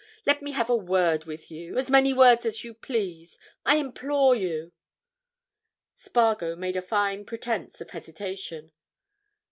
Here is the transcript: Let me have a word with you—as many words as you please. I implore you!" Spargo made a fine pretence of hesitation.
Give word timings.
Let 0.25 0.41
me 0.41 0.53
have 0.53 0.67
a 0.67 0.75
word 0.75 1.25
with 1.25 1.51
you—as 1.51 1.91
many 1.91 2.11
words 2.11 2.43
as 2.43 2.63
you 2.63 2.73
please. 2.73 3.37
I 3.67 3.75
implore 3.75 4.33
you!" 4.35 4.71
Spargo 5.93 6.55
made 6.55 6.75
a 6.75 6.81
fine 6.81 7.23
pretence 7.23 7.81
of 7.81 7.91
hesitation. 7.91 8.71